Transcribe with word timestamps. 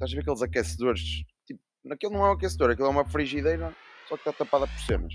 Estás 0.00 0.12
a 0.12 0.14
ver 0.14 0.22
aqueles 0.22 0.40
aquecedores? 0.40 1.02
Tipo, 1.46 1.60
naquele 1.84 2.14
não 2.14 2.24
é 2.24 2.30
um 2.30 2.32
aquecedor, 2.32 2.70
aquilo 2.70 2.86
é 2.86 2.90
uma 2.90 3.04
frigideira, 3.04 3.76
só 4.08 4.16
que 4.16 4.26
está 4.26 4.32
tapada 4.32 4.66
por 4.66 4.80
cenas. 4.80 5.12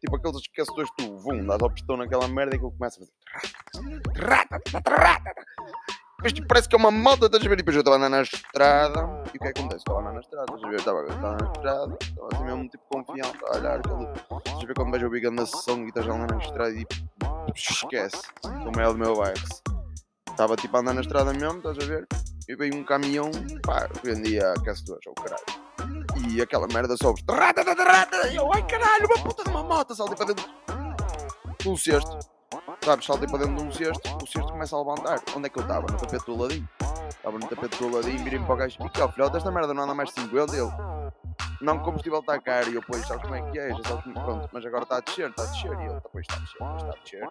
Tipo 0.00 0.16
aqueles 0.16 0.42
aquecedores 0.50 0.90
que 0.90 1.06
tu, 1.06 1.16
vum, 1.18 1.46
dás 1.46 1.62
ao 1.62 1.70
pistão 1.70 1.96
naquela 1.96 2.26
merda 2.26 2.56
e 2.56 2.56
aquilo 2.56 2.72
começa 2.72 3.00
a 3.00 3.06
fazer. 3.06 4.02
Mas 6.20 6.32
tipo, 6.32 6.48
parece 6.48 6.68
que 6.68 6.74
é 6.74 6.78
uma 6.78 6.90
moto, 6.90 7.26
estás 7.26 7.46
a 7.46 7.48
ver? 7.48 7.54
E 7.54 7.56
depois 7.58 7.76
eu 7.76 7.82
estava 7.82 8.08
na 8.08 8.20
estrada 8.20 9.00
e 9.32 9.36
o 9.36 9.40
que 9.40 9.46
é 9.46 9.52
que 9.52 9.60
acontece? 9.60 9.84
Estava 9.86 10.02
na 10.02 10.18
estrada, 10.18 10.44
estás 10.44 10.64
a 10.64 10.68
ver? 10.68 10.78
Estava, 10.80 11.02
na 11.02 11.52
estrada, 11.52 11.98
estava 12.02 12.28
assim 12.32 12.44
mesmo 12.44 12.68
tipo 12.68 12.84
confiante, 12.90 13.38
a 13.44 13.56
olhar 13.58 13.78
aquele. 13.78 14.12
Estás 14.38 14.56
a 14.56 14.66
ver 14.66 14.74
quando 14.74 14.90
vejo 14.90 15.06
o 15.06 15.10
Big 15.10 15.30
na 15.30 15.46
sessão 15.46 15.84
e 15.84 15.86
estás 15.86 16.08
a 16.08 16.12
andar 16.12 16.34
na 16.34 16.42
estrada 16.42 16.74
e 16.74 16.84
esquece, 17.54 18.22
como 18.42 18.80
é 18.80 18.88
o 18.88 18.92
do 18.92 18.98
meu 18.98 19.14
bairro. 19.14 19.38
Estava 20.28 20.56
tipo 20.56 20.76
a 20.76 20.80
andar 20.80 20.94
na 20.94 21.02
estrada 21.02 21.32
mesmo, 21.32 21.58
estás 21.58 21.78
a 21.78 21.86
ver? 21.86 22.08
E 22.48 22.54
veio 22.54 22.76
um 22.76 22.84
caminhão, 22.84 23.30
pá, 23.62 23.88
vendia 24.04 24.54
ou 24.54 24.94
oh, 25.08 25.14
caralho. 25.14 25.44
E 26.30 26.40
aquela 26.40 26.66
merda 26.68 26.96
sobe. 26.96 27.22
E 28.30 28.36
eu, 28.36 28.52
ai 28.52 28.66
caralho, 28.66 29.06
uma 29.06 29.24
puta 29.24 29.42
de 29.42 29.50
uma 29.50 29.64
moto, 29.64 29.94
saltei 29.94 30.16
para 30.16 30.26
dentro 30.26 30.44
de 31.58 31.68
um 31.68 31.76
cesto. 31.76 32.18
Sabes, 32.84 33.04
saltei 33.04 33.28
para 33.28 33.38
dentro 33.38 33.56
de 33.56 33.62
um 33.64 33.72
cesto, 33.72 34.16
o 34.22 34.26
cesto 34.26 34.52
começa 34.52 34.76
a 34.76 34.78
levantar. 34.78 35.20
Onde 35.34 35.46
é 35.46 35.48
que 35.48 35.58
eu 35.58 35.62
estava? 35.62 35.86
No 35.90 35.98
tapete 35.98 36.24
do 36.24 36.36
ladinho. 36.36 36.68
Estava 37.08 37.38
no 37.38 37.48
tapete 37.48 37.78
do 37.78 37.96
ladinho, 37.96 38.18
virei 38.22 38.38
para 38.38 38.54
o 38.54 38.56
gajo. 38.56 38.78
E 38.80 39.12
filhote, 39.12 39.36
esta 39.36 39.50
merda 39.50 39.74
não 39.74 39.82
anda 39.82 39.94
mais 39.94 40.10
de 40.10 40.20
50. 40.20 40.56
Ele, 40.56 40.70
não, 41.60 41.78
combustível 41.78 42.20
está 42.20 42.38
caro. 42.40 42.70
E 42.70 42.74
eu, 42.74 42.82
pois, 42.82 43.06
sabes 43.06 43.22
como 43.22 43.34
é 43.34 43.50
que 43.50 43.58
é? 43.58 43.70
Já 43.70 43.82
sabes. 43.84 44.04
Pronto, 44.12 44.48
mas 44.52 44.66
agora 44.66 44.82
está 44.82 44.96
a 44.96 45.00
descer, 45.00 45.30
está 45.30 45.42
a 45.42 45.46
descer. 45.46 45.72
E 45.72 45.84
ele, 45.84 46.00
pois, 46.12 46.26
está 46.28 46.36
a 46.36 46.38
descer, 46.40 46.76
está 46.76 46.88
a 46.88 47.02
descer. 47.02 47.28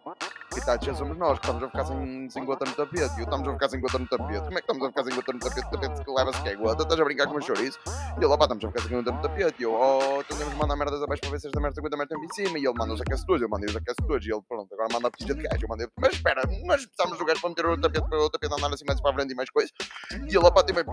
E 0.53 0.57
está 0.57 0.73
a 0.73 0.75
descer 0.77 0.95
somos 0.95 1.17
nós, 1.17 1.39
que 1.39 1.45
estamos 1.45 1.63
a 1.63 1.67
ficar 1.67 1.85
sem, 1.85 2.29
sem 2.29 2.45
gota 2.45 2.65
no 2.65 2.71
tapete. 2.73 3.15
E 3.15 3.19
eu, 3.19 3.23
estamos 3.23 3.47
a 3.47 3.53
ficar 3.53 3.69
sem 3.69 3.79
gota 3.79 3.99
no 3.99 4.07
tapete. 4.07 4.45
Como 4.45 4.57
é 4.57 4.61
que 4.61 4.71
estamos 4.71 4.83
a 4.83 4.87
ficar 4.89 5.03
sem 5.03 5.15
gota 5.15 5.33
no 5.33 5.39
tapete? 5.39 5.71
Tapete 5.71 6.03
que 6.03 6.11
leva-se 6.11 6.41
que 6.41 6.49
é 6.49 6.55
gota? 6.55 6.83
Estás 6.83 6.99
a 6.99 7.03
brincar 7.03 7.27
com 7.27 7.35
o 7.35 7.41
chouriço? 7.41 7.79
E 7.87 8.23
ele, 8.23 8.25
opá, 8.25 8.45
estamos 8.45 8.63
a 8.63 8.67
ficar 8.67 8.81
sem 8.81 8.97
gota 8.97 9.11
no 9.11 9.21
tapete. 9.21 9.55
E 9.59 9.63
eu, 9.63 9.73
oh, 9.73 10.23
tentamos 10.23 10.53
mandar 10.55 10.75
merdas 10.75 11.01
abaixo 11.01 11.21
para 11.21 11.31
ver 11.31 11.39
se 11.39 11.47
esta 11.47 11.59
merda 11.59 11.75
50 11.75 11.97
metros 11.97 12.23
em 12.23 12.33
cima. 12.33 12.59
E 12.59 12.65
ele 12.65 12.73
manda 12.77 12.93
os 12.93 13.01
aquecedores, 13.01 13.41
eu 13.41 13.49
mandei 13.49 13.69
os 13.69 13.75
aquecedores. 13.75 14.25
E 14.25 14.31
ele, 14.31 14.41
pronto, 14.47 14.73
agora 14.73 14.89
manda 14.91 15.07
a 15.07 15.11
pizza 15.11 15.33
de 15.33 15.41
gás. 15.41 15.61
Eu 15.61 15.67
mandei, 15.67 15.87
mas 15.99 16.13
espera, 16.13 16.41
mas 16.65 16.85
precisamos 16.85 17.17
do 17.17 17.25
gajo 17.25 17.41
para 17.41 17.49
meter 17.49 17.65
o 17.65 17.81
tapete 17.81 18.09
para 18.09 18.19
o 18.19 18.29
tapete 18.29 18.53
andar 18.53 18.73
assim 18.73 18.85
mais 18.85 19.01
para 19.01 19.11
a 19.11 19.13
frente 19.13 19.31
e 19.31 19.35
mais 19.35 19.49
coisas. 19.49 19.71
E 20.11 20.35
ele, 20.35 20.37
opá, 20.37 20.63
tem 20.63 20.75
bem, 20.75 20.85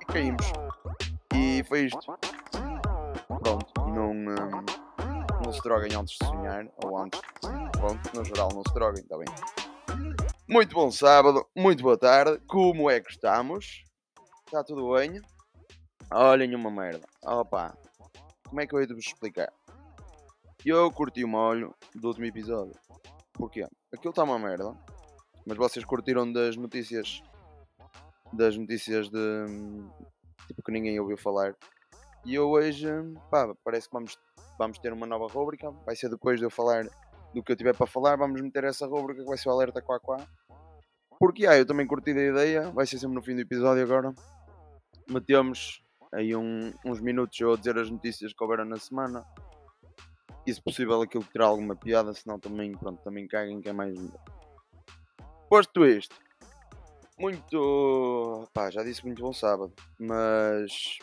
e 0.00 0.04
caímos. 0.06 0.52
E 1.38 1.62
foi 1.62 1.84
isto. 1.84 2.18
Pronto, 3.28 3.72
não, 3.94 4.10
um, 4.10 4.24
não 5.44 5.52
se 5.52 5.62
droguem 5.62 5.94
antes 5.94 6.18
de 6.18 6.26
sonhar, 6.26 6.66
ou 6.84 6.98
antes. 6.98 7.20
Pronto, 7.78 8.10
no 8.12 8.24
geral 8.24 8.48
não 8.52 8.64
se 8.66 8.74
droguem, 8.74 9.04
está 9.04 9.16
bem? 9.16 9.28
Muito 10.48 10.74
bom 10.74 10.90
sábado, 10.90 11.46
muito 11.56 11.80
boa 11.80 11.96
tarde. 11.96 12.42
Como 12.48 12.90
é 12.90 12.98
que 12.98 13.12
estamos? 13.12 13.84
Está 14.46 14.64
tudo 14.64 14.94
bem? 14.94 15.22
Olhem 16.12 16.56
uma 16.56 16.72
merda. 16.72 17.06
Opa, 17.22 17.72
como 18.48 18.60
é 18.60 18.66
que 18.66 18.74
eu 18.74 18.80
hei 18.80 18.88
de 18.88 18.94
vos 18.94 19.06
explicar? 19.06 19.52
Eu 20.66 20.90
curti 20.90 21.22
o 21.22 21.28
molho 21.28 21.72
do 21.94 22.08
último 22.08 22.26
episódio. 22.26 22.74
Porquê? 23.32 23.64
Aquilo 23.94 24.10
está 24.10 24.24
uma 24.24 24.40
merda. 24.40 24.76
Mas 25.46 25.56
vocês 25.56 25.84
curtiram 25.84 26.32
das 26.32 26.56
notícias. 26.56 27.22
Das 28.32 28.56
notícias 28.56 29.08
de. 29.08 29.46
Tipo 30.48 30.62
que 30.62 30.72
ninguém 30.72 30.98
ouviu 30.98 31.16
falar. 31.16 31.54
E 32.24 32.34
eu 32.34 32.48
hoje, 32.50 32.88
pá, 33.30 33.54
parece 33.64 33.86
que 33.86 33.94
vamos, 33.94 34.18
vamos 34.58 34.78
ter 34.78 34.92
uma 34.92 35.06
nova 35.06 35.26
rúbrica. 35.26 35.70
Vai 35.86 35.94
ser 35.94 36.08
depois 36.08 36.38
de 36.38 36.46
eu 36.46 36.50
falar 36.50 36.84
do 37.32 37.42
que 37.42 37.52
eu 37.52 37.56
tiver 37.56 37.76
para 37.76 37.86
falar. 37.86 38.16
Vamos 38.16 38.40
meter 38.40 38.64
essa 38.64 38.86
rúbrica 38.86 39.22
que 39.22 39.28
vai 39.28 39.38
ser 39.38 39.48
o 39.48 39.52
alerta 39.52 39.80
quá 39.80 40.00
quá. 40.00 40.18
Porque 41.18 41.46
ah, 41.46 41.56
eu 41.56 41.66
também 41.66 41.86
curti 41.86 42.12
da 42.12 42.22
ideia. 42.22 42.70
Vai 42.70 42.86
ser 42.86 42.98
sempre 42.98 43.14
no 43.14 43.22
fim 43.22 43.34
do 43.34 43.42
episódio 43.42 43.82
agora. 43.82 44.12
Metemos 45.08 45.82
aí 46.12 46.34
um, 46.34 46.72
uns 46.84 47.00
minutos 47.00 47.38
eu 47.40 47.52
a 47.52 47.56
dizer 47.56 47.78
as 47.78 47.90
notícias 47.90 48.32
que 48.32 48.42
houveram 48.42 48.64
na 48.64 48.76
semana. 48.76 49.24
E 50.46 50.54
se 50.54 50.62
possível 50.62 51.02
aquilo 51.02 51.24
que 51.24 51.32
terá 51.32 51.46
alguma 51.46 51.76
piada, 51.76 52.14
senão 52.14 52.38
também, 52.38 52.72
pronto, 52.72 53.02
também 53.02 53.28
caguem 53.28 53.60
que 53.60 53.68
é 53.68 53.72
mais. 53.72 53.94
Posto 55.48 55.84
isto, 55.84 56.16
muito. 57.18 58.48
pá, 58.52 58.70
já 58.70 58.82
disse 58.82 59.04
muito 59.04 59.22
bom 59.22 59.32
sábado, 59.32 59.74
mas 59.98 60.98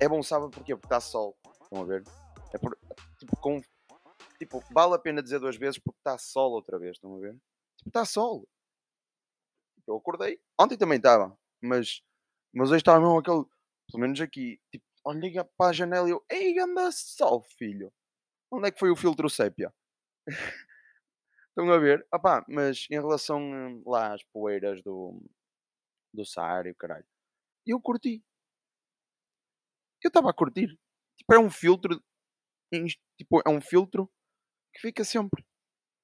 é 0.00 0.08
bom 0.08 0.22
sábado? 0.22 0.50
Porque 0.50 0.72
está 0.72 1.00
sol. 1.00 1.36
Estão 1.62 1.82
a 1.82 1.84
ver? 1.84 2.04
É 2.52 2.58
por, 2.58 2.78
tipo, 3.18 3.36
com, 3.40 3.60
tipo, 4.38 4.62
vale 4.70 4.94
a 4.94 4.98
pena 4.98 5.22
dizer 5.22 5.38
duas 5.38 5.56
vezes 5.56 5.78
porque 5.78 5.98
está 5.98 6.16
sol 6.18 6.52
outra 6.52 6.78
vez. 6.78 6.96
Estão 6.96 7.16
a 7.16 7.18
ver? 7.18 7.32
Tipo, 7.76 7.88
está 7.88 8.04
sol. 8.04 8.46
Eu 9.86 9.96
acordei. 9.96 10.40
Ontem 10.60 10.76
também 10.76 10.98
estava. 10.98 11.36
Mas, 11.62 12.02
mas 12.52 12.70
hoje 12.70 12.78
estava 12.78 13.00
mesmo 13.00 13.18
aquele. 13.18 13.44
Pelo 13.90 14.00
menos 14.00 14.20
aqui. 14.20 14.60
Tipo, 14.70 14.84
olha 15.04 15.44
para 15.56 15.70
a 15.70 15.72
janela 15.72 16.08
e 16.08 16.12
eu. 16.12 16.24
Ei, 16.30 16.58
anda 16.58 16.90
sol, 16.92 17.42
filho. 17.56 17.92
Onde 18.50 18.68
é 18.68 18.70
que 18.70 18.78
foi 18.78 18.90
o 18.90 18.96
filtro 18.96 19.28
sépia? 19.28 19.72
Estão 21.48 21.72
a 21.72 21.78
ver? 21.78 22.06
Opá, 22.14 22.44
mas 22.48 22.86
em 22.90 22.94
relação 22.94 23.40
hum, 23.40 23.82
lá 23.84 24.14
às 24.14 24.22
poeiras 24.32 24.80
do, 24.82 25.20
do 26.12 26.24
Saara 26.24 26.68
e 26.68 26.72
o 26.72 26.76
caralho, 26.76 27.06
eu 27.66 27.80
curti 27.80 28.22
eu 30.04 30.08
estava 30.08 30.30
a 30.30 30.34
curtir. 30.34 30.78
Tipo, 31.16 31.34
é 31.34 31.38
um 31.38 31.50
filtro. 31.50 32.02
Tipo, 33.16 33.42
é 33.46 33.50
um 33.50 33.60
filtro 33.60 34.10
que 34.72 34.80
fica 34.80 35.04
sempre. 35.04 35.44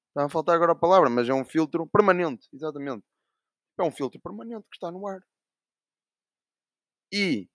Está 0.09 0.26
a 0.26 0.28
faltar 0.28 0.54
agora 0.54 0.72
a 0.72 0.76
palavra, 0.76 1.10
mas 1.10 1.28
é 1.28 1.34
um 1.34 1.44
filtro 1.44 1.87
permanente, 1.87 2.48
exatamente. 2.53 3.04
É 3.78 3.82
um 3.82 3.91
filtro 3.91 4.20
permanente 4.20 4.66
que 4.70 4.76
está 4.76 4.91
no 4.91 5.06
ar. 5.06 5.20
E 7.12 7.48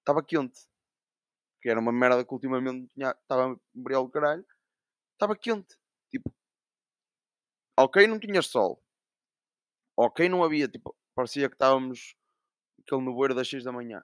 estava 0.00 0.24
quente. 0.24 0.60
Que 1.60 1.70
era 1.70 1.80
uma 1.80 1.92
merda 1.92 2.24
que 2.24 2.32
ultimamente 2.32 2.90
estava 2.96 3.54
a 3.54 3.56
briar 3.74 4.00
o 4.00 4.10
caralho. 4.10 4.44
Estava 5.12 5.36
quente. 5.36 5.76
Tipo, 6.10 6.32
ok, 7.78 8.06
não 8.06 8.18
tinha 8.18 8.42
sol. 8.42 8.82
Ok, 9.96 10.28
não 10.28 10.42
havia. 10.44 10.68
Tipo, 10.68 10.96
parecia 11.14 11.48
que 11.48 11.54
estávamos 11.54 12.16
aquele 12.80 13.02
nevoeiro 13.02 13.34
das 13.34 13.48
6 13.48 13.64
da 13.64 13.72
manhã. 13.72 14.02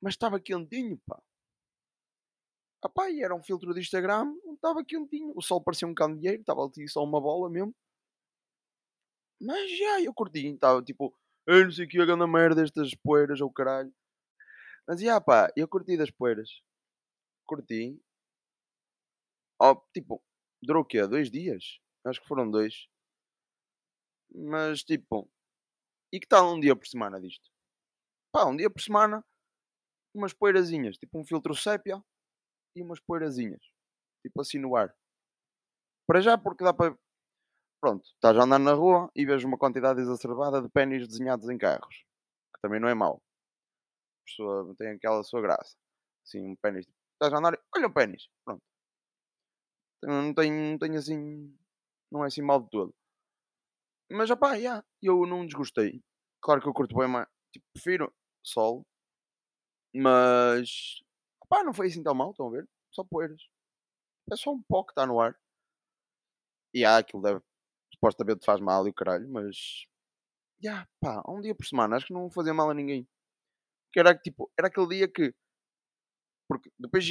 Mas 0.00 0.14
estava 0.14 0.40
quentinho, 0.40 0.98
pá. 1.06 1.22
Ah 2.82 2.88
pá, 2.88 3.10
e 3.10 3.22
era 3.22 3.34
um 3.34 3.42
filtro 3.42 3.74
de 3.74 3.80
Instagram, 3.80 4.34
estava 4.54 4.84
quentinho. 4.84 5.32
O 5.36 5.42
sol 5.42 5.62
parecia 5.62 5.86
um 5.86 5.94
candeeiro, 5.94 6.40
estava 6.40 6.62
ali 6.62 6.88
só 6.88 7.04
uma 7.04 7.20
bola 7.20 7.50
mesmo. 7.50 7.74
Mas 9.40 9.78
já, 9.78 10.00
eu 10.02 10.12
curti, 10.14 10.46
estava 10.48 10.82
tipo, 10.82 11.14
eu 11.46 11.64
não 11.64 11.72
sei 11.72 11.86
que, 11.86 12.00
a 12.00 12.06
grande 12.06 12.26
merda 12.26 12.62
destas 12.62 12.94
poeiras 12.94 13.40
ou 13.40 13.52
caralho. 13.52 13.92
Mas 14.86 15.00
já, 15.00 15.20
pá, 15.20 15.50
eu 15.56 15.68
curti 15.68 15.96
das 15.96 16.10
poeiras. 16.10 16.62
Curti. 17.46 18.00
Oh, 19.60 19.76
tipo, 19.94 20.22
durou 20.62 20.82
o 20.82 20.86
quê? 20.86 21.06
Dois 21.06 21.30
dias? 21.30 21.80
Acho 22.04 22.20
que 22.20 22.28
foram 22.28 22.50
dois. 22.50 22.88
Mas 24.32 24.82
tipo, 24.84 25.30
e 26.12 26.20
que 26.20 26.26
tal 26.26 26.54
um 26.54 26.60
dia 26.60 26.76
por 26.76 26.86
semana 26.86 27.20
disto? 27.20 27.48
Pá, 28.32 28.44
um 28.46 28.56
dia 28.56 28.70
por 28.70 28.80
semana 28.80 29.24
umas 30.14 30.32
poeirazinhas, 30.32 30.96
tipo 30.98 31.18
um 31.18 31.24
filtro 31.24 31.54
sépia 31.54 32.02
e 32.76 32.82
umas 32.82 33.00
poeirazinhas, 33.00 33.62
tipo 34.22 34.40
assim 34.40 34.58
no 34.58 34.76
ar. 34.76 34.94
Para 36.06 36.20
já, 36.20 36.36
porque 36.36 36.64
dá 36.64 36.74
para. 36.74 36.96
Pronto, 37.80 38.04
estás 38.04 38.36
a 38.36 38.42
andar 38.42 38.58
na 38.58 38.72
rua 38.74 39.10
e 39.14 39.24
vês 39.24 39.44
uma 39.44 39.56
quantidade 39.58 40.00
exacerbada 40.00 40.60
de 40.60 40.68
pênis 40.68 41.06
desenhados 41.08 41.48
em 41.48 41.56
carros, 41.56 42.04
que 42.54 42.60
também 42.62 42.80
não 42.80 42.88
é 42.88 42.94
mau. 42.94 43.22
A 44.22 44.24
pessoa 44.26 44.74
tem 44.76 44.90
aquela 44.90 45.22
sua 45.22 45.40
graça. 45.40 45.76
Assim, 46.26 46.46
um 46.46 46.56
pênis. 46.56 46.86
Estás 47.14 47.32
a 47.32 47.38
andar 47.38 47.54
e. 47.54 47.58
Olha 47.76 47.86
o 47.88 47.92
pênis! 47.94 48.28
Pronto. 48.44 48.62
Não 50.02 50.34
tem, 50.34 50.52
não 50.52 50.78
tem 50.78 50.96
assim. 50.96 51.56
Não 52.10 52.24
é 52.24 52.26
assim 52.26 52.42
mal 52.42 52.60
de 52.62 52.70
todo. 52.70 52.94
Mas, 54.10 54.30
opá, 54.30 54.54
yeah, 54.54 54.84
eu 55.02 55.26
não 55.26 55.46
desgostei. 55.46 56.02
Claro 56.42 56.60
que 56.60 56.68
eu 56.68 56.74
curto 56.74 56.96
bem 56.96 57.08
mais. 57.08 57.28
Tipo, 57.52 57.66
prefiro 57.72 58.12
sol 58.44 58.84
mas 59.94 61.00
pá, 61.48 61.64
não 61.64 61.72
foi 61.72 61.88
assim 61.88 62.02
tão 62.02 62.14
mal, 62.14 62.30
estão 62.30 62.48
a 62.48 62.50
ver? 62.50 62.68
Só 62.92 63.04
poeiras. 63.04 63.42
É 64.32 64.36
só 64.36 64.52
um 64.52 64.62
pó 64.62 64.84
que 64.84 64.92
está 64.92 65.06
no 65.06 65.20
ar. 65.20 65.36
E 66.74 66.84
há 66.84 66.98
aquilo 66.98 67.22
deve 67.22 67.40
supostamente 67.92 68.44
faz 68.44 68.60
mal 68.60 68.86
e 68.86 68.90
o 68.90 68.94
caralho, 68.94 69.28
mas 69.28 69.56
já, 70.62 70.86
pá, 71.00 71.22
um 71.28 71.40
dia 71.40 71.54
por 71.54 71.66
semana, 71.66 71.96
acho 71.96 72.06
que 72.06 72.12
não 72.12 72.30
fazia 72.30 72.54
mal 72.54 72.70
a 72.70 72.74
ninguém. 72.74 73.08
Era 73.96 74.14
tipo, 74.16 74.50
era 74.58 74.68
aquele 74.68 74.88
dia 74.88 75.08
que 75.08 75.34
porque 76.48 76.70
depois 76.78 77.04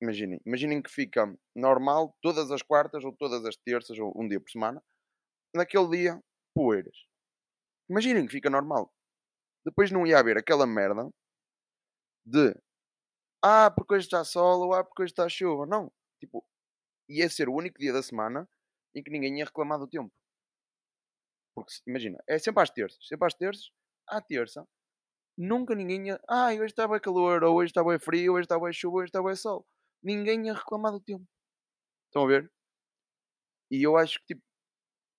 imaginem, 0.00 0.40
imaginem 0.46 0.82
que 0.82 0.90
fica 0.90 1.36
normal 1.54 2.16
todas 2.22 2.50
as 2.50 2.62
quartas 2.62 3.04
ou 3.04 3.12
todas 3.12 3.44
as 3.44 3.56
terças 3.56 3.98
ou 3.98 4.12
um 4.16 4.28
dia 4.28 4.40
por 4.40 4.50
semana, 4.50 4.82
naquele 5.54 5.88
dia, 5.90 6.20
poeiras. 6.56 6.96
Imaginem 7.90 8.24
que 8.24 8.32
fica 8.32 8.48
normal. 8.48 8.90
Depois 9.62 9.90
não 9.90 10.06
ia 10.06 10.18
haver 10.18 10.38
aquela 10.38 10.66
merda 10.66 11.10
de 12.24 12.54
ah, 13.42 13.70
porque 13.70 13.94
hoje 13.94 14.06
está 14.06 14.24
sol 14.24 14.62
ou 14.62 14.74
ah, 14.74 14.82
porque 14.82 15.02
hoje 15.02 15.12
está 15.12 15.28
chuva. 15.28 15.66
Não. 15.66 15.92
Tipo, 16.18 16.42
ia 17.08 17.28
ser 17.28 17.48
o 17.48 17.54
único 17.54 17.78
dia 17.78 17.92
da 17.92 18.02
semana 18.02 18.48
em 18.94 19.02
que 19.02 19.10
ninguém 19.10 19.38
ia 19.38 19.44
reclamar 19.44 19.78
do 19.78 19.86
tempo. 19.86 20.12
Porque, 21.54 21.72
imagina, 21.86 22.18
é 22.26 22.38
sempre 22.38 22.62
às 22.62 22.70
terças. 22.70 23.06
Sempre 23.06 23.26
às 23.26 23.34
terças, 23.34 23.70
à 24.08 24.20
terça, 24.20 24.66
nunca 25.38 25.74
ninguém 25.74 26.08
ia. 26.08 26.20
Ah, 26.28 26.48
hoje 26.48 26.66
está 26.66 26.88
bem 26.88 27.00
calor, 27.00 27.44
ou 27.44 27.56
hoje 27.56 27.70
está 27.70 27.84
bem 27.84 27.98
frio, 27.98 28.34
hoje 28.34 28.46
está 28.46 28.58
bem 28.58 28.72
chuva, 28.72 28.98
hoje 28.98 29.08
está 29.10 29.22
bem 29.22 29.36
sol. 29.36 29.66
Ninguém 30.02 30.46
ia 30.46 30.54
reclamar 30.54 30.92
do 30.92 31.00
tempo. 31.00 31.26
Estão 32.08 32.24
a 32.24 32.28
ver? 32.28 32.50
E 33.70 33.82
eu 33.82 33.96
acho 33.96 34.18
que 34.20 34.34
tipo, 34.34 34.42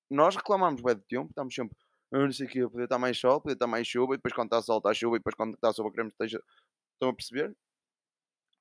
nós 0.10 0.36
reclamamos 0.36 0.82
bem 0.82 0.96
do 0.96 1.02
tempo, 1.02 1.30
estamos 1.30 1.54
sempre, 1.54 1.76
ah, 2.14 2.20
não 2.20 2.32
sei 2.32 2.48
o 2.48 2.50
que, 2.50 2.68
podia 2.70 2.86
estar 2.86 3.00
mais 3.00 3.18
sol, 3.18 3.42
podia 3.42 3.54
estar 3.54 3.68
mais 3.68 3.88
chuva, 3.88 4.14
e 4.14 4.18
depois 4.18 4.34
quando 4.34 4.48
está 4.48 4.62
sol 4.62 4.78
está 4.78 4.94
chuva, 4.94 5.16
e 5.18 5.20
depois 5.20 5.36
quando 5.36 5.56
está 5.56 5.74
sol 5.74 5.92
queremos 5.92 6.14
que 6.14 6.24
esteja. 6.24 6.44
Estão 6.94 7.10
a 7.10 7.16
perceber? 7.16 7.56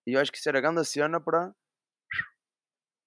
E 0.07 0.13
eu 0.15 0.21
acho 0.21 0.31
que 0.31 0.39
isso 0.39 0.49
era 0.49 0.59
a 0.59 0.61
grande 0.61 0.85
cena 0.85 1.21
para. 1.21 1.55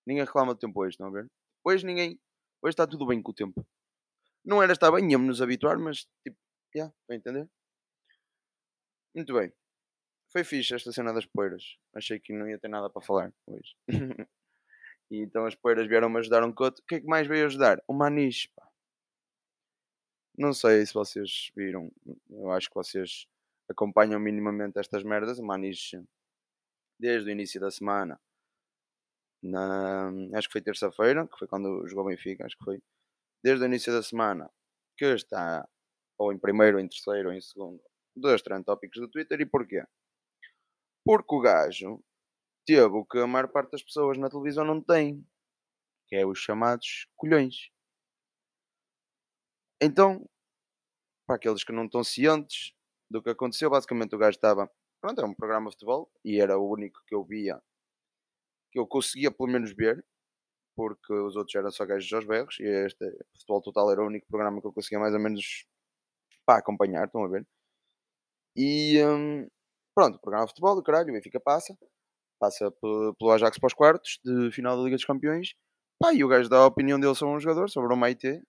Ninguém 0.07 0.23
reclama 0.23 0.53
do 0.53 0.59
tempo 0.59 0.81
hoje, 0.81 0.91
estão 0.91 1.07
a 1.07 1.11
ver? 1.11 1.27
Hoje 1.63 1.85
ninguém. 1.85 2.19
Hoje 2.61 2.73
está 2.73 2.87
tudo 2.87 3.05
bem 3.05 3.21
com 3.21 3.31
o 3.31 3.33
tempo. 3.33 3.65
Não 4.43 4.63
era 4.63 4.73
estar 4.73 4.91
bem, 4.91 5.09
íamos 5.11 5.27
nos 5.27 5.41
habituar, 5.41 5.77
mas 5.77 6.07
tipo, 6.23 6.37
já, 6.75 6.83
yeah, 6.83 6.95
entender? 7.11 7.49
Muito 9.15 9.33
bem. 9.33 9.51
Foi 10.31 10.43
fixe 10.43 10.75
esta 10.75 10.91
cena 10.91 11.13
das 11.13 11.25
poeiras. 11.25 11.77
Achei 11.95 12.19
que 12.19 12.33
não 12.33 12.47
ia 12.47 12.59
ter 12.59 12.69
nada 12.69 12.89
para 12.89 13.01
falar 13.01 13.33
hoje. 13.47 13.75
e 15.11 15.19
então 15.19 15.45
as 15.45 15.55
poeiras 15.55 15.87
vieram-me 15.87 16.19
ajudar 16.19 16.43
um 16.43 16.53
coto. 16.53 16.81
O 16.81 16.85
que 16.85 16.95
é 16.95 16.99
que 16.99 17.07
mais 17.07 17.27
veio 17.27 17.45
ajudar? 17.45 17.81
O 17.87 17.93
manis, 17.93 18.47
pá. 18.47 18.67
Não 20.37 20.53
sei 20.53 20.85
se 20.85 20.93
vocês 20.93 21.51
viram. 21.55 21.91
Eu 22.29 22.51
acho 22.51 22.69
que 22.69 22.75
vocês 22.75 23.27
acompanham 23.69 24.19
minimamente 24.19 24.79
estas 24.79 25.03
merdas. 25.03 25.39
O 25.39 25.43
manis, 25.45 25.91
desde 26.99 27.29
o 27.29 27.31
início 27.31 27.59
da 27.59 27.71
semana, 27.71 28.19
na, 29.41 30.11
acho 30.35 30.47
que 30.47 30.53
foi 30.53 30.61
terça-feira, 30.61 31.27
que 31.27 31.37
foi 31.37 31.47
quando 31.47 31.87
jogou 31.87 32.05
Benfica, 32.05 32.45
acho 32.45 32.57
que 32.57 32.63
foi. 32.63 32.81
Desde 33.43 33.63
o 33.63 33.67
início 33.67 33.91
da 33.91 34.03
semana, 34.03 34.49
que 34.97 35.05
está 35.05 35.67
ou 36.17 36.33
em 36.33 36.37
primeiro, 36.37 36.77
ou 36.77 36.83
em 36.83 36.87
terceiro, 36.87 37.29
ou 37.29 37.35
em 37.35 37.41
segundo, 37.41 37.81
dos 38.15 38.41
trend 38.41 38.65
tópicos 38.65 38.99
do 38.99 39.07
Twitter. 39.09 39.39
E 39.41 39.45
porquê? 39.45 39.83
Porque 41.05 41.35
o 41.35 41.39
gajo 41.39 42.03
teve 42.69 42.95
o 42.95 43.03
que 43.03 43.17
a 43.17 43.25
maior 43.25 43.47
parte 43.47 43.71
das 43.71 43.81
pessoas 43.81 44.15
na 44.19 44.29
televisão 44.29 44.63
não 44.63 44.79
tem, 44.79 45.25
que 46.07 46.15
é 46.15 46.23
os 46.23 46.37
chamados 46.37 47.07
colhões. 47.15 47.71
Então, 49.81 50.23
para 51.25 51.37
aqueles 51.37 51.63
que 51.63 51.71
não 51.71 51.85
estão 51.85 52.03
cientes 52.03 52.73
do 53.09 53.23
que 53.23 53.31
aconteceu, 53.31 53.71
basicamente 53.71 54.13
o 54.13 54.19
gajo 54.19 54.35
estava. 54.35 54.69
Pronto, 55.01 55.19
é 55.19 55.25
um 55.25 55.33
programa 55.33 55.69
de 55.69 55.77
futebol 55.77 56.11
e 56.23 56.39
era 56.39 56.59
o 56.59 56.71
único 56.71 57.01
que 57.07 57.15
eu 57.15 57.23
via, 57.23 57.59
que 58.71 58.77
eu 58.79 58.85
conseguia 58.85 59.31
pelo 59.31 59.49
menos 59.49 59.73
ver, 59.73 60.05
porque 60.75 61.11
os 61.11 61.35
outros 61.35 61.55
eram 61.55 61.71
só 61.71 61.87
gajos 61.87 62.13
aos 62.13 62.25
berros 62.25 62.59
e 62.59 62.65
este 62.85 63.03
Futebol 63.33 63.63
Total 63.63 63.91
era 63.91 64.03
o 64.03 64.07
único 64.07 64.27
programa 64.27 64.61
que 64.61 64.67
eu 64.67 64.73
conseguia 64.73 64.99
mais 64.99 65.13
ou 65.15 65.19
menos 65.19 65.65
para 66.45 66.59
acompanhar, 66.59 67.05
estão 67.05 67.23
a 67.23 67.29
ver? 67.29 67.47
E 68.55 69.03
hum, 69.03 69.47
pronto, 69.95 70.19
programa 70.19 70.45
de 70.45 70.51
futebol, 70.51 70.75
do 70.75 70.83
caralho, 70.83 71.09
o 71.09 71.13
Benfica 71.13 71.39
passa, 71.39 71.75
passa 72.39 72.71
pelo 72.71 73.31
Ajax 73.31 73.57
para 73.59 73.67
os 73.67 73.73
quartos 73.73 74.19
de 74.23 74.51
final 74.51 74.77
da 74.77 74.83
Liga 74.83 74.95
dos 74.95 75.05
Campeões. 75.05 75.53
Pá, 75.99 76.13
e 76.13 76.23
o 76.23 76.27
gajo 76.27 76.49
dá 76.49 76.59
a 76.59 76.65
opinião 76.65 76.99
dele 76.99 77.15
sobre 77.15 77.35
um 77.35 77.39
jogador, 77.39 77.69
sobre 77.69 77.93
o 77.93 77.97
Maite, 77.97 78.41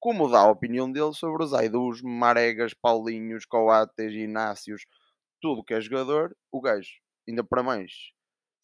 como 0.00 0.28
dá 0.30 0.40
a 0.40 0.50
opinião 0.50 0.90
dele 0.90 1.12
sobre 1.12 1.44
os 1.44 1.52
Aidus, 1.52 2.00
Maregas, 2.02 2.72
Paulinhos, 2.74 3.44
Coates, 3.44 4.12
Inácios, 4.14 4.86
tudo 5.40 5.64
que 5.64 5.74
é 5.74 5.80
jogador, 5.80 6.36
o 6.50 6.60
gajo, 6.60 6.90
ainda 7.28 7.44
para 7.44 7.62
mais, 7.62 7.92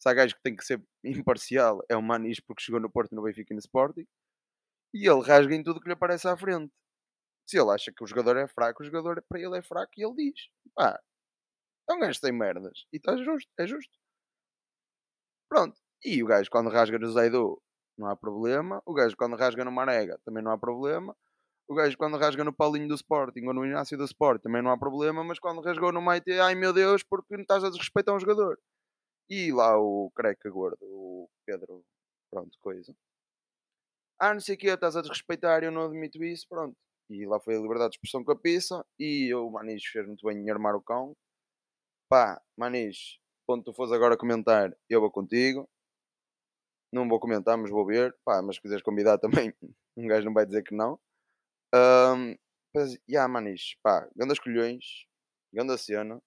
se 0.03 0.09
há 0.09 0.13
gajo 0.13 0.35
que 0.35 0.41
tem 0.43 0.55
que 0.55 0.65
ser 0.65 0.83
imparcial, 1.03 1.81
é 1.89 1.95
o 1.95 2.01
Manis 2.01 2.39
porque 2.41 2.61
chegou 2.61 2.81
no 2.81 2.91
Porto, 2.91 3.15
no 3.15 3.23
Benfica 3.23 3.53
e 3.53 3.55
no 3.55 3.59
Sporting, 3.59 4.05
e 4.93 5.07
ele 5.07 5.21
rasga 5.21 5.55
em 5.55 5.63
tudo 5.63 5.79
que 5.79 5.87
lhe 5.87 5.93
aparece 5.93 6.27
à 6.27 6.35
frente. 6.37 6.71
Se 7.47 7.57
ele 7.59 7.71
acha 7.71 7.91
que 7.91 8.03
o 8.03 8.07
jogador 8.07 8.37
é 8.37 8.47
fraco, 8.47 8.83
o 8.83 8.85
jogador 8.85 9.23
para 9.27 9.39
ele 9.39 9.57
é 9.57 9.61
fraco 9.61 9.91
e 9.97 10.03
ele 10.03 10.15
diz: 10.15 10.49
pá, 10.75 10.99
então 11.83 11.99
gajo 11.99 12.19
tem 12.19 12.31
merdas. 12.31 12.85
E 12.91 12.97
está 12.97 13.15
justo, 13.17 13.49
é 13.57 13.65
justo. 13.67 13.97
Pronto. 15.53 15.79
E 16.03 16.23
o 16.23 16.25
gajo 16.25 16.49
quando 16.49 16.71
rasga 16.71 16.97
no 16.97 17.11
Zaidu 17.11 17.61
não 17.95 18.07
há 18.07 18.15
problema. 18.15 18.81
O 18.87 18.91
gajo 18.91 19.15
quando 19.15 19.35
rasga 19.35 19.63
no 19.63 19.71
Marega 19.71 20.19
também 20.25 20.41
não 20.43 20.51
há 20.51 20.57
problema. 20.57 21.15
O 21.67 21.75
gajo 21.75 21.95
quando 21.95 22.17
rasga 22.17 22.43
no 22.43 22.51
Paulinho 22.51 22.87
do 22.87 22.95
Sporting 22.95 23.45
ou 23.45 23.53
no 23.53 23.63
Inácio 23.63 23.95
do 23.95 24.03
Sport 24.03 24.41
também 24.41 24.63
não 24.63 24.71
há 24.71 24.77
problema. 24.79 25.23
Mas 25.23 25.37
quando 25.37 25.61
rasgou 25.61 25.91
no 25.91 26.01
Maite, 26.01 26.31
ai 26.39 26.55
meu 26.55 26.73
Deus, 26.73 27.03
porque 27.03 27.35
não 27.35 27.43
estás 27.43 27.63
a 27.63 27.69
desrespeitar 27.69 28.15
um 28.15 28.19
jogador. 28.19 28.57
E 29.29 29.51
lá 29.51 29.77
o 29.77 30.11
creca 30.15 30.49
gordo, 30.49 30.79
o 30.81 31.29
Pedro, 31.45 31.85
pronto, 32.31 32.57
coisa. 32.59 32.91
Ah, 34.19 34.33
não 34.33 34.41
sei 34.41 34.55
o 34.55 34.57
que, 34.57 34.67
estás 34.67 34.95
a 34.95 35.01
desrespeitar, 35.01 35.63
eu 35.63 35.71
não 35.71 35.83
admito 35.85 36.23
isso, 36.23 36.47
pronto. 36.49 36.75
E 37.11 37.27
lá 37.27 37.39
foi 37.39 37.55
a 37.57 37.59
liberdade 37.59 37.91
de 37.91 37.97
expressão 37.97 38.23
com 38.23 38.31
a 38.31 38.35
pizza. 38.35 38.83
E 38.99 39.31
o 39.35 39.51
Manis 39.51 39.85
fez 39.85 40.07
muito 40.07 40.25
bem 40.25 40.39
em 40.39 40.49
armar 40.49 40.75
o 40.75 40.81
cão. 40.81 41.15
Pá, 42.09 42.41
Manis, 42.57 43.19
quando 43.45 43.63
tu 43.63 43.73
fores 43.73 43.91
agora 43.91 44.17
comentar, 44.17 44.75
eu 44.89 45.01
vou 45.01 45.11
contigo. 45.11 45.69
Não 46.91 47.07
vou 47.07 47.19
comentar, 47.19 47.57
mas 47.57 47.71
vou 47.71 47.85
ver. 47.85 48.15
Pá, 48.23 48.41
mas 48.41 48.55
se 48.55 48.61
quiseres 48.61 48.83
convidar 48.83 49.17
também, 49.19 49.53
um 49.97 50.07
gajo 50.07 50.25
não 50.25 50.33
vai 50.33 50.45
dizer 50.45 50.63
que 50.63 50.75
não. 50.75 50.99
Um, 51.73 52.35
já, 52.75 52.97
yeah, 53.09 53.27
Manis, 53.27 53.75
pá, 53.81 54.07
grandes 54.15 54.39
colhões, 54.39 55.05
grande 55.51 55.77
cena. 55.77 56.21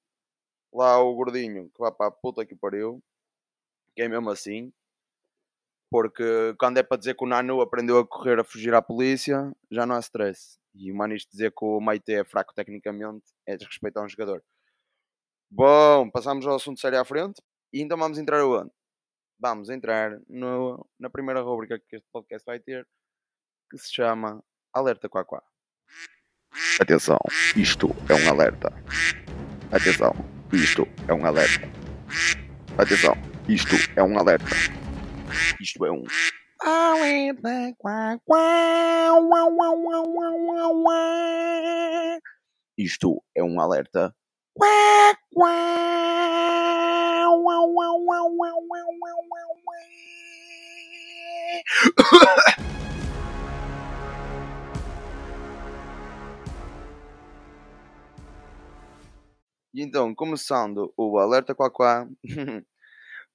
Lá 0.73 0.99
o 1.01 1.15
gordinho 1.15 1.71
que 1.71 1.79
vai 1.79 1.93
para 1.93 2.09
a 2.09 2.11
puta 2.11 2.45
que 2.45 2.55
pariu, 2.55 3.03
que 3.95 4.03
é 4.03 4.09
mesmo 4.09 4.31
assim. 4.31 4.73
Porque 5.91 6.55
quando 6.59 6.79
é 6.79 6.83
para 6.83 6.97
dizer 6.99 7.15
que 7.15 7.25
o 7.25 7.29
Nanu 7.29 7.61
aprendeu 7.61 7.99
a 7.99 8.07
correr 8.07 8.39
a 8.41 8.45
fugir 8.45 8.75
à 8.75 8.83
polícia, 8.83 9.53
já 9.71 9.87
não 9.87 9.95
há 9.95 10.01
stress. 10.01 10.59
E 10.75 10.93
o 10.93 10.97
Manis 10.97 11.27
dizer 11.27 11.53
que 11.53 11.65
o 11.65 11.81
Maite 11.81 12.13
é 12.13 12.25
fraco 12.25 12.53
tecnicamente 12.55 13.25
é 13.47 13.57
desrespeitar 13.57 14.05
um 14.05 14.09
jogador. 14.09 14.43
Bom, 15.51 16.11
passamos 16.11 16.45
ao 16.47 16.57
assunto 16.57 16.81
sério 16.81 17.01
à 17.01 17.05
frente 17.05 17.41
e 17.73 17.81
então 17.81 17.97
vamos 17.97 18.19
entrar 18.19 18.45
onde? 18.45 18.71
Vamos 19.39 19.71
entrar 19.71 20.19
no, 20.29 20.85
na 20.99 21.09
primeira 21.09 21.41
rubrica 21.41 21.79
que 21.79 21.97
este 21.97 22.09
podcast 22.13 22.45
vai 22.45 22.59
ter, 22.59 22.87
que 23.71 23.79
se 23.79 23.95
chama 23.95 24.43
Alerta 24.73 25.09
Quá 25.09 25.25
Quá. 25.25 25.43
Atenção, 26.81 27.19
isto 27.57 27.89
é 28.09 28.15
um 28.15 28.29
alerta. 28.29 28.73
Atenção, 29.71 30.13
isto 30.53 30.83
é 31.07 31.15
um 31.15 31.25
alerta. 31.25 31.67
Atenção, 32.77 33.15
isto 33.49 33.77
é 33.97 34.03
um 34.03 34.19
alerta. 34.19 34.47
Isto 35.61 35.87
é 35.87 35.93
um 35.93 36.05
alerta 36.67 37.75
quá 37.79 38.19
quá. 38.25 39.13
Isto 42.77 43.23
é 43.35 43.43
um 43.45 43.61
alerta 43.61 44.15
e 59.75 59.83
então, 59.83 60.15
começando 60.15 60.91
o 60.97 61.19
alerta 61.19 61.55
quá 61.55 61.71
quá, 61.71 62.09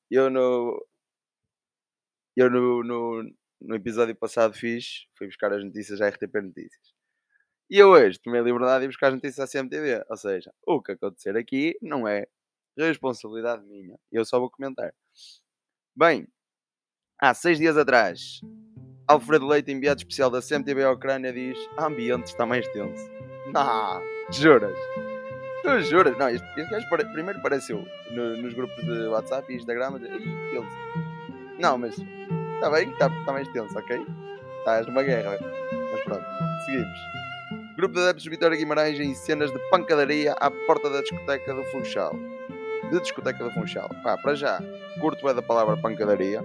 eu 0.10 0.29
no 0.29 0.84
eu 2.36 2.50
no, 2.50 2.84
no, 2.84 3.24
no 3.62 3.75
episódio 3.75 4.15
passado 4.15 4.55
fiz, 4.55 5.05
fui 5.15 5.27
buscar 5.27 5.53
as 5.53 5.63
notícias 5.63 6.01
à 6.01 6.07
RTP 6.07 6.34
Notícias. 6.41 7.00
E 7.72 7.78
eu 7.78 7.92
hoje 7.92 8.20
tomei 8.20 8.42
a 8.42 8.44
liberdade 8.44 8.82
de 8.82 8.88
buscar 8.88 9.08
as 9.08 9.13
notícias 9.13 9.40
à 9.40 9.50
CMTV. 9.50 10.04
Ou 10.10 10.18
seja, 10.18 10.51
o 10.68 10.82
que 10.82 10.92
acontecer 10.92 11.38
aqui 11.38 11.78
não 11.82 12.06
é 12.06 12.28
responsabilidade 12.78 13.63
minha. 13.63 13.98
Eu 14.12 14.25
só 14.25 14.42
vou 14.42 14.51
comentar. 14.51 14.94
Bem, 15.96 16.28
há 17.18 17.34
seis 17.34 17.58
dias 17.58 17.78
atrás, 17.78 18.42
Alfredo 19.08 19.48
Leite, 19.48 19.72
enviado 19.72 20.01
especial 20.01 20.30
da 20.30 20.42
CMTV 20.42 20.84
à 20.84 20.92
Ucrânia, 20.92 21.32
diz: 21.32 21.58
a 21.78 21.86
ambiente 21.86 22.25
está 22.25 22.46
mais 22.46 22.68
tenso. 22.74 23.10
Não, 23.54 24.01
juras? 24.34 24.78
Tu 25.63 25.82
juras? 25.84 26.18
Não, 26.18 26.28
este, 26.28 26.46
este 26.60 26.72
gajo 26.72 27.13
primeiro 27.13 27.40
apareceu 27.40 27.86
no, 28.12 28.36
nos 28.36 28.54
grupos 28.54 28.84
de 28.84 29.08
WhatsApp 29.08 29.50
e 29.50 29.56
Instagram. 29.56 29.96
Ele... 29.96 30.68
Não, 31.58 31.78
mas 31.78 31.98
está 32.56 32.70
bem, 32.70 32.92
está, 32.92 33.08
está 33.08 33.32
mais 33.32 33.48
tenso, 33.54 33.80
ok? 33.80 34.06
Estás 34.60 34.86
numa 34.88 35.04
guerra. 35.04 35.40
Mas 35.94 36.04
pronto, 36.04 36.25
seguimos. 36.66 37.30
Grupo 37.78 37.96
de 37.96 38.01
adeptos 38.01 38.24
de 38.24 38.30
Vitória 38.30 38.58
Guimarães 38.58 39.00
em 39.00 39.13
cenas 39.13 39.50
de 39.50 39.58
pancadaria 39.70 40.34
à 40.34 40.51
porta 40.51 40.90
da 40.90 41.01
discoteca 41.01 41.54
do 41.54 41.63
Funchal. 41.66 42.13
De 42.92 43.00
discoteca 43.00 43.44
do 43.44 43.51
Funchal. 43.51 43.90
Pá, 44.04 44.18
para 44.18 44.36
já, 44.36 44.62
curto 45.00 45.28
é 45.30 45.34
da 45.34 45.42
palavra 45.42 45.78
pancadaria. 45.78 46.44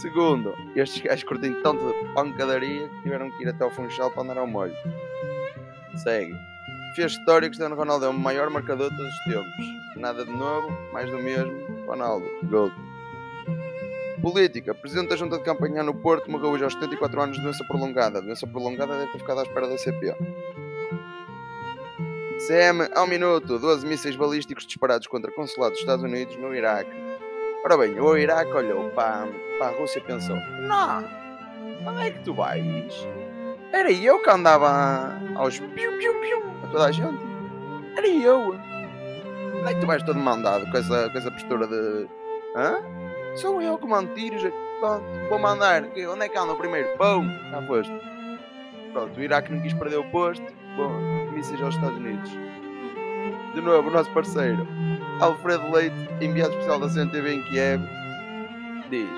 Segundo, 0.00 0.54
estes 0.74 1.02
gajos 1.02 1.22
curtem 1.24 1.52
tanto 1.62 1.86
de 1.86 2.14
pancadaria 2.14 2.88
que 2.88 3.02
tiveram 3.02 3.30
que 3.30 3.42
ir 3.42 3.48
até 3.48 3.62
ao 3.62 3.70
Funchal 3.70 4.10
para 4.10 4.22
andar 4.22 4.38
ao 4.38 4.46
molho. 4.46 4.74
Segue. 6.02 6.34
Fez 6.94 7.12
história 7.12 7.48
Cristiano 7.48 7.76
Ronaldo 7.76 8.06
é 8.06 8.08
o 8.08 8.14
maior 8.14 8.48
marcador 8.48 8.90
de 8.90 8.96
todos 8.96 9.12
os 9.12 9.24
tempos. 9.24 9.96
Nada 9.96 10.24
de 10.24 10.32
novo, 10.32 10.70
mais 10.92 11.10
do 11.10 11.18
mesmo. 11.18 11.84
Ronaldo, 11.86 12.26
GOAT. 12.44 12.72
Política. 14.26 14.74
Presidente 14.74 15.10
da 15.10 15.14
Junta 15.14 15.38
de 15.38 15.44
Campanha 15.44 15.84
no 15.84 15.94
Porto 15.94 16.28
morreu 16.28 16.50
hoje 16.50 16.64
aos 16.64 16.72
74 16.72 17.22
anos 17.22 17.36
de 17.36 17.44
doença 17.44 17.64
prolongada. 17.64 18.18
A 18.18 18.20
doença 18.20 18.44
prolongada 18.44 18.98
deve 18.98 19.12
ter 19.12 19.18
ficado 19.20 19.38
à 19.38 19.42
espera 19.44 19.68
da 19.68 19.78
CP. 19.78 20.16
CM, 22.44 22.88
ao 22.92 23.06
minuto, 23.06 23.56
12 23.56 23.86
mísseis 23.86 24.16
balísticos 24.16 24.66
disparados 24.66 25.06
contra 25.06 25.30
consulados 25.30 25.74
dos 25.74 25.82
Estados 25.82 26.02
Unidos 26.02 26.36
no 26.38 26.52
Iraque. 26.52 26.90
Ora 27.64 27.78
bem, 27.78 28.00
o 28.00 28.16
Iraque 28.18 28.50
olhou 28.50 28.90
para, 28.90 29.28
para 29.60 29.68
a 29.68 29.78
Rússia 29.78 30.00
e 30.00 30.02
pensou: 30.02 30.34
Não, 30.34 31.04
onde 31.86 32.08
é 32.08 32.10
que 32.10 32.24
tu 32.24 32.34
vais? 32.34 33.06
Era 33.72 33.92
eu 33.92 34.20
que 34.20 34.28
andava 34.28 35.20
aos 35.36 35.60
piu-piu-piu 35.60 36.42
a 36.64 36.66
toda 36.72 36.86
a 36.86 36.90
gente. 36.90 37.22
Era 37.96 38.08
eu. 38.08 38.56
Onde 39.60 39.70
é 39.70 39.74
que 39.74 39.80
tu 39.80 39.86
vais 39.86 40.02
todo 40.02 40.18
mandado 40.18 40.68
com 40.68 40.76
essa, 40.76 41.10
com 41.10 41.16
essa 41.16 41.30
postura 41.30 41.68
de. 41.68 42.08
Hã? 42.56 43.05
Sou 43.36 43.60
eu 43.60 43.78
que 43.78 43.86
mando 43.86 44.14
tiros. 44.14 44.42
Vou 45.28 45.38
mandar. 45.38 45.84
Onde 45.84 46.24
é 46.24 46.28
que 46.28 46.38
anda 46.38 46.52
o 46.52 46.56
primeiro? 46.56 46.88
Pum! 46.96 47.28
Já 47.50 47.62
foste. 47.66 47.92
Pronto, 48.92 49.18
o 49.18 49.22
Iraque 49.22 49.52
não 49.52 49.60
quis 49.60 49.74
perder 49.74 49.98
o 49.98 50.04
posto. 50.10 50.44
Bom, 50.76 50.90
mísseis 51.32 51.60
aos 51.60 51.74
Estados 51.74 51.96
Unidos. 51.98 52.30
De 53.54 53.60
novo, 53.60 53.88
o 53.88 53.92
nosso 53.92 54.10
parceiro, 54.10 54.66
Alfredo 55.20 55.70
Leite, 55.70 55.96
enviado 56.20 56.52
especial 56.52 56.78
da 56.78 56.88
CNTV 56.88 57.34
em 57.34 57.42
Kiev, 57.44 57.82
diz: 58.90 59.08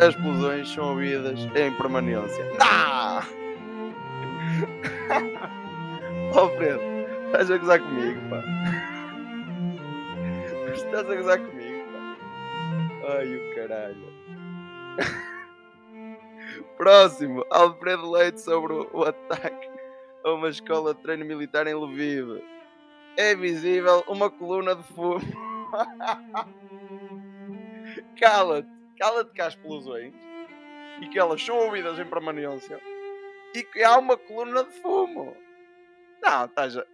As 0.00 0.14
explosões 0.14 0.72
são 0.72 0.90
ouvidas 0.90 1.38
em 1.54 1.72
permanência. 1.72 2.44
Ah! 2.60 3.22
Alfredo, 6.34 6.80
estás 7.26 7.50
a 7.50 7.58
gozar 7.58 7.80
comigo, 7.80 8.20
pá. 8.30 8.42
Estás 10.72 11.10
a 11.10 11.14
gozar 11.14 11.38
comigo. 11.38 11.65
Ai, 13.08 13.36
o 13.36 13.54
caralho. 13.54 14.12
Próximo, 16.76 17.46
Alfredo 17.50 18.10
Leite 18.10 18.40
sobre 18.40 18.72
o 18.72 19.04
ataque 19.04 19.70
a 20.24 20.32
uma 20.32 20.48
escola 20.48 20.92
de 20.92 21.02
treino 21.02 21.24
militar 21.24 21.68
em 21.68 21.74
Lviv. 21.74 22.42
É 23.16 23.32
visível 23.36 24.02
uma 24.08 24.28
coluna 24.28 24.74
de 24.74 24.82
fumo. 24.82 25.20
cala-te, 28.18 28.68
cala-te 28.98 29.32
que 29.32 29.40
há 29.40 29.48
explosões 29.48 30.12
e 31.00 31.08
que 31.08 31.18
elas 31.18 31.40
são 31.40 31.56
ouvidas 31.58 31.98
em 32.00 32.06
permanência 32.06 32.80
e 33.54 33.62
que 33.62 33.84
há 33.84 33.96
uma 33.98 34.16
coluna 34.16 34.64
de 34.64 34.72
fumo. 34.80 35.36
Não, 36.20 36.46
estás 36.46 36.76
a... 36.76 36.84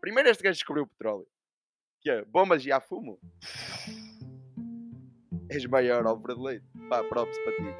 Primeiro 0.00 0.28
este 0.28 0.44
gajo 0.44 0.54
descobriu 0.54 0.84
o 0.84 0.88
petróleo. 0.88 1.26
Que 2.00 2.10
é 2.10 2.24
bombas 2.24 2.64
e 2.64 2.70
há 2.70 2.80
fumo. 2.80 3.18
És 5.48 5.64
maior, 5.66 6.06
Alfredo 6.06 6.42
Leite. 6.42 6.64
Pá, 6.88 7.02
props 7.04 7.38
para 7.38 7.52
ti. 7.52 7.74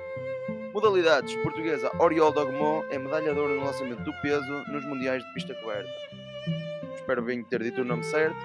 Modalidades: 0.73 1.35
Portuguesa 1.37 1.91
Oriol 1.99 2.33
Dogmon 2.33 2.85
é 2.91 2.99
medalha 2.99 3.33
de 3.33 3.41
ouro 3.41 3.55
no 3.55 3.65
lançamento 3.65 4.03
do 4.03 4.13
peso 4.21 4.53
nos 4.69 4.85
Mundiais 4.85 5.25
de 5.25 5.35
Pista 5.35 5.55
Coberta. 5.55 5.91
Espero 6.95 7.23
bem 7.23 7.43
ter 7.45 7.63
dito 7.63 7.81
o 7.81 7.85
nome 7.85 8.05
certo. 8.05 8.37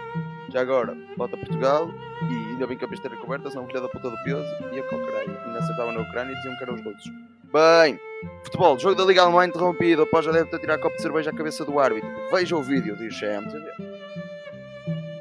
Já 0.52 0.62
agora, 0.62 0.96
volta 1.18 1.36
a 1.36 1.40
Portugal 1.40 1.90
e 2.30 2.52
ainda 2.52 2.68
bem 2.68 2.78
que 2.78 2.86
a 2.86 2.88
pista 2.88 3.08
era 3.08 3.18
coberta, 3.18 3.50
senão 3.50 3.66
filha 3.68 3.82
da 3.82 3.88
puta 3.88 4.10
do 4.10 4.18
peso 4.24 4.44
e 4.72 4.80
a 4.80 4.84
cocaralho. 4.84 5.38
Ainda 5.46 5.60
acertava 5.60 5.92
na 5.92 6.02
Ucrânia 6.02 6.32
e 6.32 6.36
diziam 6.36 6.58
que 6.58 6.64
eram 6.64 6.76
os 6.76 6.84
russos. 6.84 7.12
Bem, 7.54 8.00
futebol, 8.44 8.80
jogo 8.80 8.96
da 8.96 9.06
Liga 9.06 9.24
Alemã 9.24 9.46
interrompido 9.46 10.04
após 10.04 10.26
deve 10.26 10.50
ter 10.50 10.60
tirado 10.60 10.82
copo 10.82 10.96
de 10.96 11.02
cerveja 11.02 11.32
à 11.32 11.34
cabeça 11.34 11.64
do 11.66 11.80
árbitro. 11.80 12.10
Veja 12.32 12.56
o 12.56 12.62
vídeo, 12.62 12.96
diz 12.96 13.18
CMTV. 13.20 13.72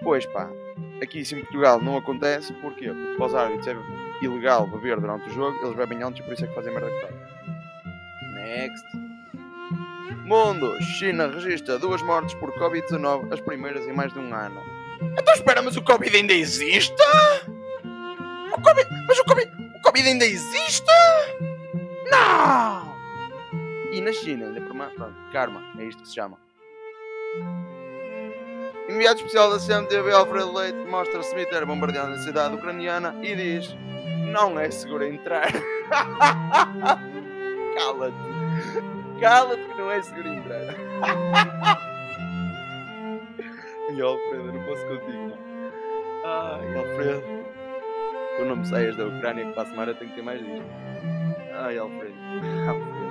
Pois 0.02 0.26
pá, 0.26 0.48
aqui 1.04 1.20
isso 1.20 1.34
em 1.34 1.40
Portugal 1.40 1.80
não 1.80 1.96
acontece, 1.96 2.52
porquê? 2.54 2.88
Porque 2.88 3.16
para 3.16 3.26
os 3.26 3.34
árbitros 3.34 3.68
é 3.68 4.24
ilegal 4.24 4.66
beber 4.66 5.00
durante 5.00 5.28
o 5.28 5.32
jogo, 5.32 5.58
eles 5.62 5.76
bebem 5.76 6.02
antes 6.02 6.24
por 6.24 6.32
isso 6.32 6.44
é 6.44 6.48
que 6.48 6.54
fazem 6.54 6.72
merda 6.72 6.90
que 6.90 7.00
fazem. 7.00 7.20
Next. 8.34 8.86
Mundo, 10.24 10.80
China 10.82 11.28
registra 11.28 11.78
duas 11.78 12.02
mortes 12.02 12.34
por 12.34 12.52
Covid-19, 12.52 13.32
as 13.32 13.40
primeiras 13.40 13.86
em 13.86 13.92
mais 13.92 14.12
de 14.12 14.18
um 14.18 14.34
ano. 14.34 14.60
Então 15.18 15.34
espera, 15.34 15.62
mas 15.62 15.76
o 15.76 15.82
Covid 15.82 16.16
ainda 16.16 16.32
existe? 16.32 16.94
O 18.52 18.60
COVID, 18.60 18.88
mas 19.08 19.18
o 19.18 19.24
Covid, 19.24 19.50
o 19.76 19.82
Covid 19.82 20.08
ainda 20.08 20.24
existe? 20.24 20.84
Não! 22.10 22.94
E 23.92 24.00
na 24.00 24.12
China, 24.12 24.46
ainda 24.46 24.60
por 24.60 24.76
pronto, 24.76 25.16
karma, 25.32 25.62
é 25.78 25.84
isto 25.84 26.02
que 26.02 26.08
se 26.08 26.14
chama. 26.14 26.38
Enviado 28.90 29.20
especial 29.20 29.48
da 29.50 29.58
CMTV 29.60 30.12
Alfredo 30.12 30.52
Leite 30.52 30.76
mostra 30.88 31.22
cemitério 31.22 31.64
bombardeando 31.64 32.14
a 32.14 32.18
cidade 32.18 32.56
ucraniana 32.56 33.14
e 33.22 33.36
diz 33.36 33.72
não 34.32 34.58
é 34.58 34.68
seguro 34.68 35.04
entrar. 35.04 35.46
Cala-te. 37.76 38.16
Cala-te 39.20 39.62
que 39.62 39.78
não 39.78 39.92
é 39.92 40.02
seguro 40.02 40.26
entrar. 40.26 40.74
Ai, 43.88 44.00
Alfredo, 44.02 44.52
não 44.52 44.64
posso 44.64 44.84
contigo, 44.86 45.28
não. 45.28 45.38
Ai, 46.24 46.76
Alfredo. 46.76 47.22
Tu 48.38 48.44
não 48.44 48.56
me 48.56 48.66
saias 48.66 48.96
da 48.96 49.06
Ucrânia 49.06 49.46
que 49.46 49.52
para 49.52 49.62
a 49.62 49.66
semana 49.66 49.94
tenho 49.94 50.10
que 50.10 50.16
ter 50.16 50.22
mais 50.22 50.40
disto. 50.40 50.66
Ai, 51.54 51.78
Alfredo. 51.78 52.14
Alfredo. 52.68 53.09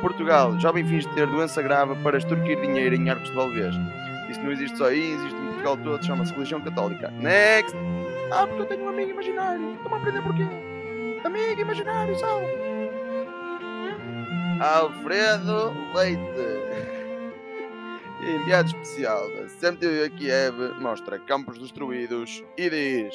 Portugal. 0.00 0.58
Jovem 0.58 0.84
finge 0.84 1.08
ter 1.08 1.26
doença 1.26 1.62
grave 1.62 1.94
para 2.02 2.18
extorquir 2.18 2.60
dinheiro 2.60 2.94
em 2.94 3.10
arcos 3.10 3.28
de 3.28 3.36
Valvez. 3.36 3.74
Isso 4.30 4.40
não 4.42 4.52
existe 4.52 4.78
só 4.78 4.86
aí, 4.86 5.12
existe 5.12 5.34
em 5.34 5.46
Portugal 5.46 5.76
todo, 5.76 6.04
chama-se 6.04 6.32
religião 6.32 6.60
católica. 6.60 7.10
Next! 7.10 7.76
Ah, 8.32 8.46
porque 8.46 8.62
eu 8.62 8.66
tenho 8.66 8.84
um 8.84 8.88
amigo 8.88 9.10
imaginário. 9.10 9.74
Estão 9.74 9.92
a 9.92 9.96
aprender 9.96 10.22
porquê? 10.22 10.46
Amigo 11.24 11.60
imaginário, 11.60 12.16
sal. 12.18 12.40
Alfredo 14.60 15.72
Leite. 15.94 16.20
Enviado 18.22 18.68
especial 18.68 19.30
da 19.30 19.46
CMTV 19.46 20.10
Kiev 20.10 20.74
mostra 20.78 21.18
campos 21.18 21.58
destruídos 21.58 22.44
e 22.56 22.68
diz: 22.68 23.14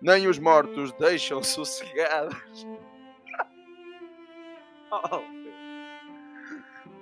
Nem 0.00 0.26
os 0.26 0.38
mortos 0.38 0.90
deixam 0.94 1.42
sossegados. 1.42 2.66
oh. 4.90 5.41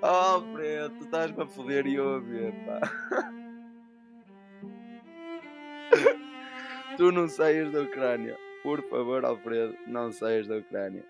Oh, 0.03 0.41
tu 0.41 1.05
estás-me 1.05 1.43
a 1.43 1.47
foder 1.47 1.87
e 1.87 2.01
ouvir, 2.01 2.55
pá. 2.65 2.81
tu 6.97 7.13
não 7.13 7.29
saias 7.29 7.71
da 7.71 7.83
Ucrânia. 7.83 8.35
Por 8.63 8.83
favor, 8.89 9.27
Alfredo, 9.27 9.77
não 9.87 10.11
saias 10.11 10.47
da 10.47 10.57
Ucrânia. 10.57 11.05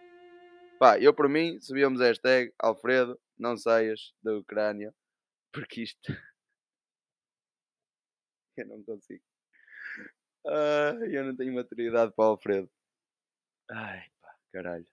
Pá, 0.81 0.99
eu 0.99 1.15
por 1.15 1.29
mim, 1.29 1.61
subíamos 1.61 2.01
a 2.01 2.07
hashtag 2.07 2.53
Alfredo, 2.59 3.17
não 3.39 3.57
saias 3.57 4.13
da 4.25 4.37
Ucrânia. 4.37 4.93
Porque 5.53 5.83
isto. 5.83 6.01
eu 8.57 8.67
não 8.67 8.83
consigo. 8.83 9.23
Ah, 10.49 10.97
eu 11.09 11.25
não 11.25 11.37
tenho 11.37 11.55
maturidade 11.55 12.13
para 12.17 12.25
Alfredo. 12.25 12.69
Ai, 13.71 14.03
pá, 14.21 14.35
caralho. 14.53 14.87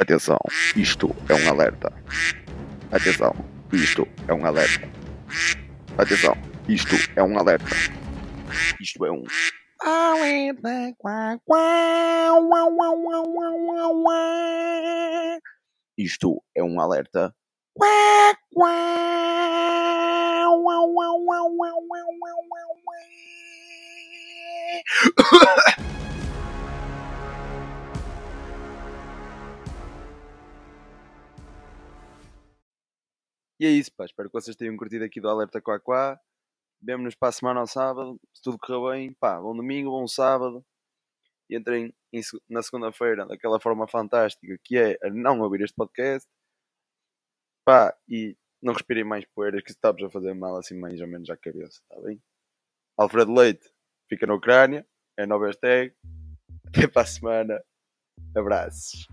Atenção, 0.00 0.38
isto 0.76 1.08
é 1.28 1.34
um 1.34 1.50
alerta. 1.50 1.92
Atenção, 2.92 3.32
isto 3.72 4.04
é 4.26 4.34
um 4.34 4.44
alerta. 4.44 4.88
Atenção, 5.96 6.34
isto 6.68 6.96
é 7.14 7.22
um 7.22 7.38
alerta. 7.38 7.64
Isto 8.80 9.06
é 9.06 9.12
um 9.12 9.20
alerta. 9.20 9.30
Isto 15.96 16.42
é 16.56 16.64
um 16.64 16.80
alerta. 16.80 17.32
E 33.60 33.66
é 33.66 33.70
isso, 33.70 33.92
pá. 33.94 34.06
Espero 34.06 34.30
que 34.30 34.32
vocês 34.32 34.56
tenham 34.56 34.74
curtido 34.74 35.04
aqui 35.04 35.20
do 35.20 35.28
Alerta 35.28 35.60
Quá 35.60 35.78
Quá. 35.78 36.18
Vemo-nos 36.80 37.14
para 37.14 37.28
a 37.28 37.32
semana 37.32 37.60
ao 37.60 37.66
sábado. 37.66 38.18
Se 38.32 38.42
tudo 38.42 38.58
correr 38.58 38.96
bem, 38.96 39.12
pá, 39.12 39.38
bom 39.38 39.54
domingo, 39.54 39.90
bom 39.90 40.08
sábado. 40.08 40.64
E 41.50 41.58
entrem 41.58 41.92
em, 42.10 42.22
na 42.48 42.62
segunda-feira 42.62 43.26
daquela 43.26 43.60
forma 43.60 43.86
fantástica 43.86 44.56
que 44.64 44.78
é 44.78 44.98
a 45.02 45.10
não 45.10 45.40
ouvir 45.40 45.60
este 45.60 45.74
podcast. 45.76 46.26
Pá, 47.62 47.94
e 48.08 48.34
não 48.62 48.72
respirem 48.72 49.04
mais 49.04 49.26
poeiras 49.26 49.62
que 49.62 49.72
estamos 49.72 50.02
a 50.02 50.08
fazer 50.08 50.32
mal 50.32 50.56
assim 50.56 50.78
mais 50.78 50.98
ou 50.98 51.06
menos 51.06 51.28
à 51.28 51.36
cabeça, 51.36 51.82
está 51.82 52.00
bem? 52.00 52.18
Alfredo 52.96 53.34
Leite 53.34 53.70
fica 54.08 54.26
na 54.26 54.34
Ucrânia, 54.34 54.86
é 55.18 55.26
nova 55.26 55.46
hashtag. 55.46 55.94
Até 56.66 56.88
para 56.88 57.02
a 57.02 57.06
semana. 57.06 57.62
Abraços. 58.34 59.06